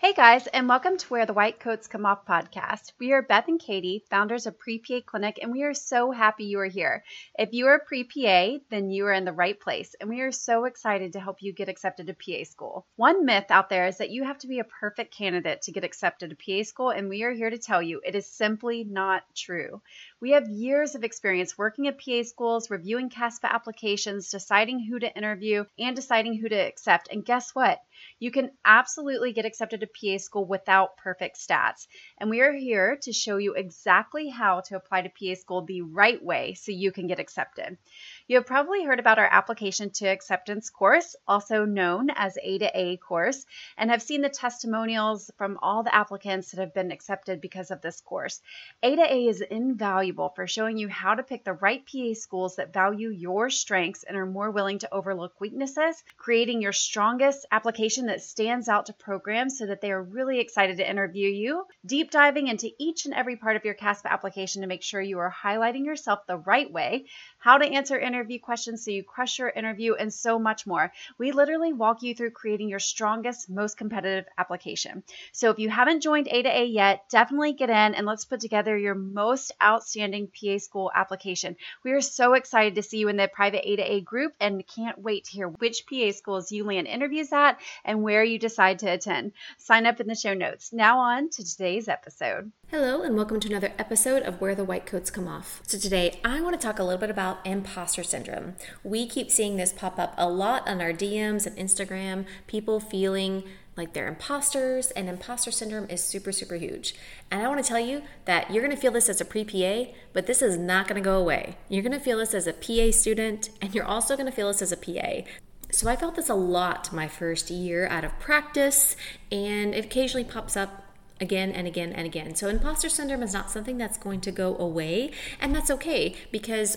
[0.00, 2.92] Hey guys, and welcome to Where the White Coats Come Off podcast.
[3.00, 6.44] We are Beth and Katie, founders of Pre PA Clinic, and we are so happy
[6.44, 7.02] you are here.
[7.36, 10.30] If you are pre PA, then you are in the right place, and we are
[10.30, 12.86] so excited to help you get accepted to PA school.
[12.94, 15.82] One myth out there is that you have to be a perfect candidate to get
[15.82, 19.24] accepted to PA school, and we are here to tell you it is simply not
[19.34, 19.82] true.
[20.20, 25.16] We have years of experience working at PA schools, reviewing CASPA applications, deciding who to
[25.16, 27.08] interview, and deciding who to accept.
[27.10, 27.80] And guess what?
[28.18, 31.86] You can absolutely get accepted to PA school without perfect stats.
[32.18, 35.82] And we are here to show you exactly how to apply to PA school the
[35.82, 37.78] right way so you can get accepted.
[38.26, 42.70] You have probably heard about our application to acceptance course, also known as A to
[42.74, 47.40] A course, and have seen the testimonials from all the applicants that have been accepted
[47.40, 48.40] because of this course.
[48.82, 52.56] A to A is invaluable for showing you how to pick the right PA schools
[52.56, 57.87] that value your strengths and are more willing to overlook weaknesses, creating your strongest application
[57.88, 62.10] that stands out to programs so that they are really excited to interview you, deep
[62.10, 65.34] diving into each and every part of your CASPA application to make sure you are
[65.42, 67.06] highlighting yourself the right way,
[67.38, 70.92] how to answer interview questions so you crush your interview, and so much more.
[71.18, 75.02] We literally walk you through creating your strongest, most competitive application.
[75.32, 78.40] So if you haven't joined A to A yet, definitely get in and let's put
[78.40, 81.56] together your most outstanding PA school application.
[81.84, 84.66] We are so excited to see you in the private A to A group and
[84.66, 88.78] can't wait to hear which PA schools you land interviews at and where you decide
[88.80, 89.32] to attend.
[89.56, 90.72] Sign up in the show notes.
[90.72, 92.52] Now on to today's episode.
[92.70, 95.62] Hello, and welcome to another episode of Where the White Coats Come Off.
[95.66, 98.56] So, today I want to talk a little bit about imposter syndrome.
[98.84, 103.44] We keep seeing this pop up a lot on our DMs and Instagram, people feeling
[103.78, 106.94] like they're imposters, and imposter syndrome is super, super huge.
[107.30, 109.44] And I want to tell you that you're going to feel this as a pre
[109.44, 111.56] PA, but this is not going to go away.
[111.68, 114.48] You're going to feel this as a PA student, and you're also going to feel
[114.48, 115.22] this as a PA.
[115.70, 118.96] So, I felt this a lot my first year out of practice,
[119.30, 120.84] and it occasionally pops up
[121.20, 122.34] again and again and again.
[122.34, 126.76] So, imposter syndrome is not something that's going to go away, and that's okay because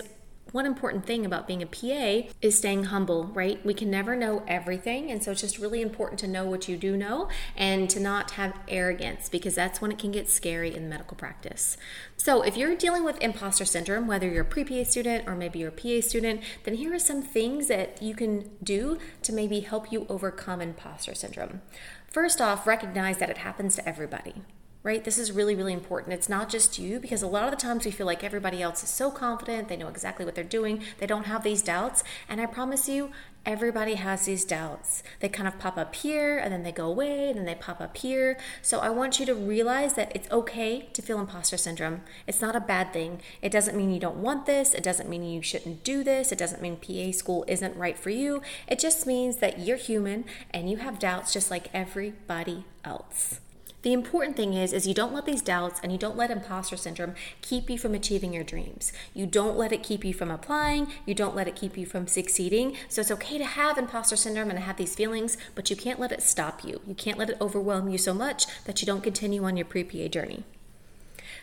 [0.52, 3.64] one important thing about being a PA is staying humble, right?
[3.64, 5.10] We can never know everything.
[5.10, 8.32] And so it's just really important to know what you do know and to not
[8.32, 11.76] have arrogance because that's when it can get scary in medical practice.
[12.16, 15.58] So if you're dealing with imposter syndrome, whether you're a pre PA student or maybe
[15.58, 19.60] you're a PA student, then here are some things that you can do to maybe
[19.60, 21.62] help you overcome imposter syndrome.
[22.06, 24.42] First off, recognize that it happens to everybody
[24.82, 25.04] right?
[25.04, 26.12] This is really, really important.
[26.12, 28.82] It's not just you because a lot of the times we feel like everybody else
[28.82, 32.02] is so confident, they know exactly what they're doing, they don't have these doubts.
[32.28, 33.10] And I promise you,
[33.44, 35.02] everybody has these doubts.
[35.20, 37.80] They kind of pop up here and then they go away and then they pop
[37.80, 38.38] up here.
[38.60, 42.02] So I want you to realize that it's okay to feel imposter syndrome.
[42.26, 43.20] It's not a bad thing.
[43.40, 46.38] It doesn't mean you don't want this, it doesn't mean you shouldn't do this, it
[46.38, 48.42] doesn't mean PA school isn't right for you.
[48.66, 53.41] It just means that you're human and you have doubts just like everybody else.
[53.82, 56.76] The important thing is is you don't let these doubts and you don't let imposter
[56.76, 58.92] syndrome keep you from achieving your dreams.
[59.12, 62.06] You don't let it keep you from applying, you don't let it keep you from
[62.06, 62.76] succeeding.
[62.88, 66.12] So it's okay to have imposter syndrome and have these feelings, but you can't let
[66.12, 66.80] it stop you.
[66.86, 70.08] You can't let it overwhelm you so much that you don't continue on your pre-PA
[70.08, 70.44] journey.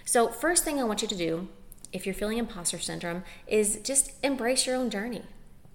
[0.06, 1.50] So first thing I want you to do
[1.92, 5.24] if you're feeling imposter syndrome is just embrace your own journey.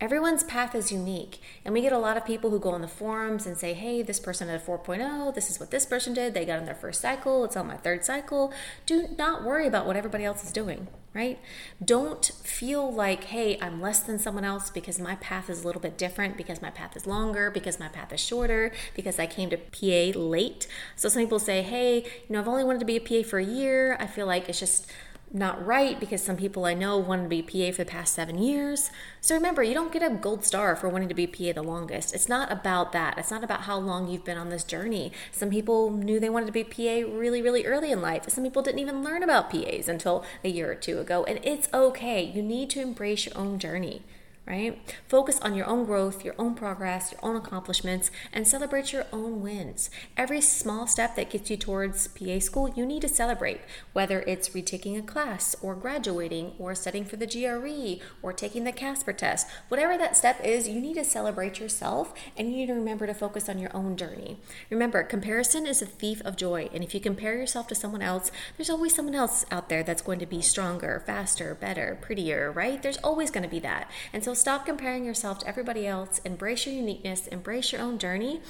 [0.00, 1.40] Everyone's path is unique.
[1.64, 4.02] And we get a lot of people who go on the forums and say, hey,
[4.02, 6.74] this person had a 4.0, this is what this person did, they got in their
[6.74, 8.52] first cycle, it's on my third cycle.
[8.86, 11.38] Do not worry about what everybody else is doing, right?
[11.82, 15.80] Don't feel like, hey, I'm less than someone else because my path is a little
[15.80, 19.48] bit different, because my path is longer, because my path is shorter, because I came
[19.50, 20.66] to PA late.
[20.96, 23.38] So some people say, hey, you know, I've only wanted to be a PA for
[23.38, 23.96] a year.
[24.00, 24.90] I feel like it's just
[25.34, 28.38] not right because some people I know wanted to be PA for the past seven
[28.38, 28.90] years.
[29.20, 32.14] So remember, you don't get a gold star for wanting to be PA the longest.
[32.14, 33.18] It's not about that.
[33.18, 35.10] It's not about how long you've been on this journey.
[35.32, 38.28] Some people knew they wanted to be PA really, really early in life.
[38.28, 41.24] Some people didn't even learn about PAs until a year or two ago.
[41.24, 42.22] And it's okay.
[42.22, 44.02] You need to embrace your own journey
[44.46, 44.78] right?
[45.08, 49.40] Focus on your own growth, your own progress, your own accomplishments, and celebrate your own
[49.40, 49.88] wins.
[50.16, 53.60] Every small step that gets you towards PA school, you need to celebrate,
[53.94, 58.72] whether it's retaking a class, or graduating, or studying for the GRE, or taking the
[58.72, 59.46] CASPER test.
[59.68, 63.14] Whatever that step is, you need to celebrate yourself and you need to remember to
[63.14, 64.36] focus on your own journey.
[64.68, 68.30] Remember, comparison is a thief of joy, and if you compare yourself to someone else,
[68.56, 72.82] there's always someone else out there that's going to be stronger, faster, better, prettier, right?
[72.82, 73.90] There's always going to be that.
[74.12, 78.40] And so stop comparing yourself to everybody else, embrace your uniqueness, embrace your own journey,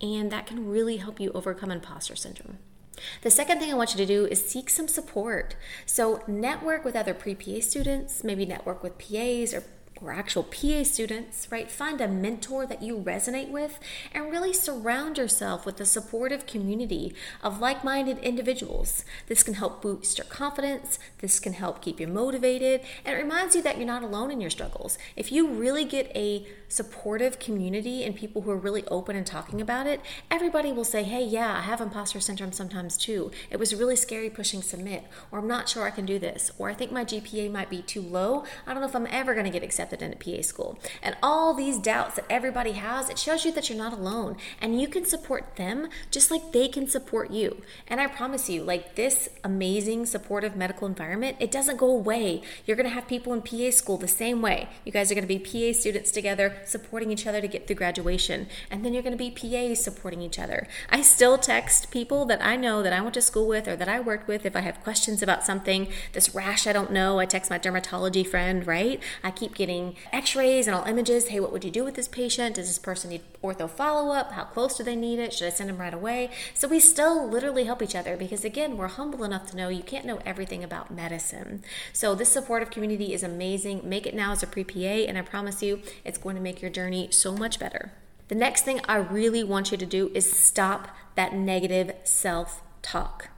[0.00, 2.58] and that can really help you overcome imposter syndrome.
[3.22, 5.56] The second thing I want you to do is seek some support.
[5.84, 9.64] So, network with other pre PA students, maybe network with PAs or
[10.04, 11.70] or actual PA students, right?
[11.70, 13.78] Find a mentor that you resonate with
[14.12, 19.04] and really surround yourself with a supportive community of like minded individuals.
[19.26, 23.56] This can help boost your confidence, this can help keep you motivated, and it reminds
[23.56, 24.98] you that you're not alone in your struggles.
[25.16, 29.60] If you really get a supportive community and people who are really open and talking
[29.60, 33.30] about it, everybody will say, Hey, yeah, I have imposter syndrome sometimes too.
[33.50, 36.68] It was really scary pushing submit, or I'm not sure I can do this, or
[36.68, 38.44] I think my GPA might be too low.
[38.66, 40.78] I don't know if I'm ever going to get accepted into PA school.
[41.02, 44.80] And all these doubts that everybody has, it shows you that you're not alone and
[44.80, 47.62] you can support them just like they can support you.
[47.88, 52.42] And I promise you, like this amazing supportive medical environment, it doesn't go away.
[52.66, 54.68] You're going to have people in PA school the same way.
[54.84, 57.76] You guys are going to be PA students together, supporting each other to get through
[57.76, 58.48] graduation.
[58.70, 60.66] And then you're going to be PAs supporting each other.
[60.90, 63.88] I still text people that I know that I went to school with or that
[63.88, 67.18] I worked with if I have questions about something, this rash I don't know.
[67.18, 69.00] I text my dermatology friend, right?
[69.22, 69.73] I keep getting
[70.12, 71.28] x rays and all images.
[71.28, 72.56] Hey, what would you do with this patient?
[72.56, 74.32] Does this person need ortho follow up?
[74.32, 75.32] How close do they need it?
[75.32, 76.30] Should I send them right away?
[76.54, 79.82] So we still literally help each other because, again, we're humble enough to know you
[79.82, 81.62] can't know everything about medicine.
[81.92, 83.88] So this supportive community is amazing.
[83.88, 86.62] Make it now as a pre PA, and I promise you it's going to make
[86.62, 87.92] your journey so much better.
[88.28, 93.28] The next thing I really want you to do is stop that negative self talk.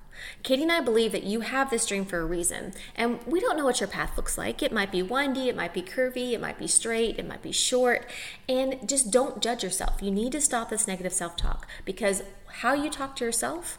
[0.42, 3.56] Katie and I believe that you have this dream for a reason, and we don't
[3.56, 4.62] know what your path looks like.
[4.62, 7.52] It might be windy, it might be curvy, it might be straight, it might be
[7.52, 8.08] short,
[8.48, 10.02] and just don't judge yourself.
[10.02, 13.78] You need to stop this negative self talk because how you talk to yourself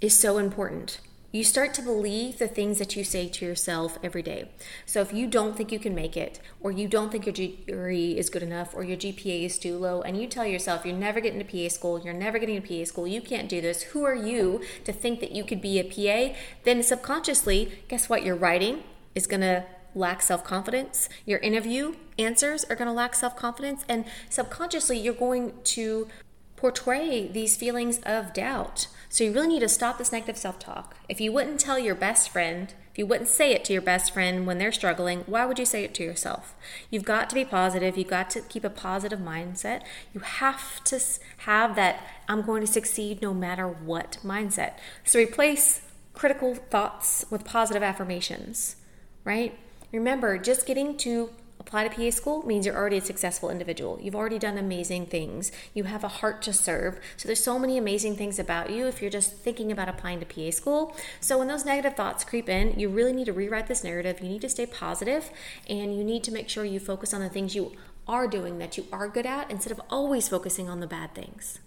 [0.00, 1.00] is so important
[1.34, 4.48] you start to believe the things that you say to yourself every day.
[4.86, 7.90] So if you don't think you can make it, or you don't think your GRE
[7.90, 11.18] is good enough, or your GPA is too low, and you tell yourself you're never
[11.18, 14.04] getting to PA school, you're never getting to PA school, you can't do this, who
[14.04, 16.36] are you to think that you could be a PA?
[16.62, 18.22] Then subconsciously, guess what?
[18.22, 18.84] Your writing
[19.16, 19.64] is to
[19.96, 21.08] lack self confidence.
[21.26, 23.84] Your interview answers are going to lack self confidence.
[23.88, 26.06] And subconsciously, you're going to
[26.56, 28.88] portray these feelings of doubt.
[29.08, 30.96] So you really need to stop this negative self talk.
[31.08, 34.12] If you wouldn't tell your best friend, if you wouldn't say it to your best
[34.12, 36.54] friend when they're struggling, why would you say it to yourself?
[36.90, 37.96] You've got to be positive.
[37.96, 39.82] You've got to keep a positive mindset.
[40.12, 41.00] You have to
[41.38, 44.74] have that I'm going to succeed no matter what mindset.
[45.04, 48.76] So replace critical thoughts with positive affirmations,
[49.24, 49.58] right?
[49.92, 51.30] Remember, just getting to
[51.60, 53.98] Apply to PA school means you're already a successful individual.
[54.00, 55.52] You've already done amazing things.
[55.72, 57.00] You have a heart to serve.
[57.16, 60.26] So there's so many amazing things about you if you're just thinking about applying to
[60.26, 60.96] PA school.
[61.20, 64.20] So when those negative thoughts creep in, you really need to rewrite this narrative.
[64.20, 65.30] You need to stay positive
[65.68, 67.72] and you need to make sure you focus on the things you
[68.06, 71.60] are doing that you are good at instead of always focusing on the bad things.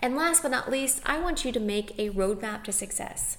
[0.00, 3.36] And last but not least, I want you to make a roadmap to success.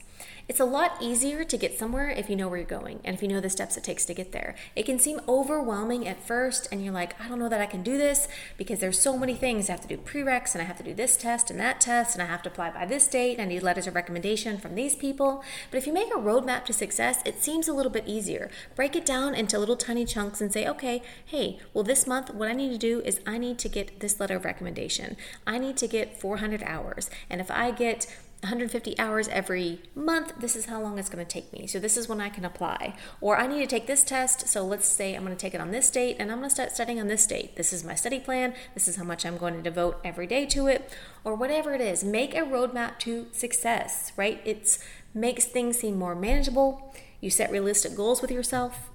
[0.51, 3.21] It's a lot easier to get somewhere if you know where you're going and if
[3.21, 4.53] you know the steps it takes to get there.
[4.75, 7.83] It can seem overwhelming at first, and you're like, I don't know that I can
[7.83, 8.27] do this
[8.57, 9.69] because there's so many things.
[9.69, 12.15] I have to do prereqs, and I have to do this test and that test,
[12.15, 13.39] and I have to apply by this date.
[13.39, 15.41] And I need letters of recommendation from these people.
[15.69, 18.51] But if you make a roadmap to success, it seems a little bit easier.
[18.75, 22.49] Break it down into little tiny chunks and say, okay, hey, well, this month, what
[22.49, 25.15] I need to do is I need to get this letter of recommendation.
[25.47, 27.09] I need to get 400 hours.
[27.29, 28.05] And if I get
[28.41, 31.67] 150 hours every month, this is how long it's going to take me.
[31.67, 32.95] So this is when I can apply.
[33.21, 35.61] Or I need to take this test, so let's say I'm going to take it
[35.61, 37.55] on this date and I'm going to start studying on this date.
[37.55, 38.53] This is my study plan.
[38.73, 40.91] This is how much I'm going to devote every day to it
[41.23, 42.03] or whatever it is.
[42.03, 44.41] Make a roadmap to success, right?
[44.43, 44.79] It
[45.13, 46.93] makes things seem more manageable.
[47.19, 48.90] You set realistic goals with yourself.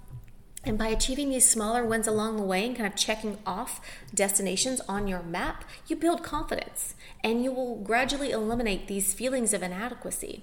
[0.66, 3.80] And by achieving these smaller wins along the way and kind of checking off
[4.12, 6.96] destinations on your map, you build confidence.
[7.22, 10.42] And you will gradually eliminate these feelings of inadequacy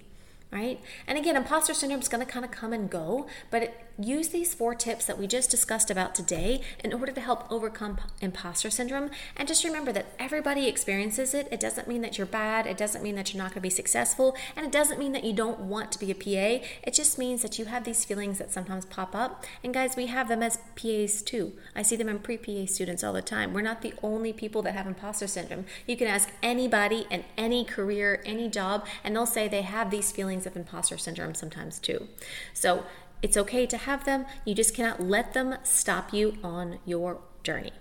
[0.53, 0.79] right?
[1.07, 4.29] And again, imposter syndrome is going to kind of come and go, but it, use
[4.29, 8.69] these four tips that we just discussed about today in order to help overcome imposter
[8.69, 9.09] syndrome.
[9.35, 11.47] And just remember that everybody experiences it.
[11.51, 13.69] It doesn't mean that you're bad, it doesn't mean that you're not going to be
[13.69, 16.65] successful, and it doesn't mean that you don't want to be a PA.
[16.83, 19.43] It just means that you have these feelings that sometimes pop up.
[19.63, 21.53] And guys, we have them as PAs too.
[21.75, 23.53] I see them in pre PA students all the time.
[23.53, 25.65] We're not the only people that have imposter syndrome.
[25.87, 30.11] You can ask anybody in any career, any job, and they'll say they have these
[30.11, 32.07] feelings feelings of imposter syndrome sometimes too.
[32.53, 32.83] So
[33.21, 37.71] it's okay to have them, you just cannot let them stop you on your journey.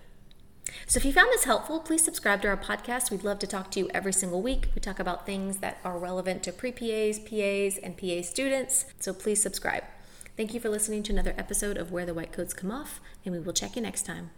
[0.87, 3.11] So, if you found this helpful, please subscribe to our podcast.
[3.11, 4.69] We'd love to talk to you every single week.
[4.73, 8.85] We talk about things that are relevant to pre PAs, PAs, and PA students.
[8.99, 9.83] So, please subscribe.
[10.35, 13.35] Thank you for listening to another episode of Where the White Coats Come Off, and
[13.35, 14.31] we will check you next time.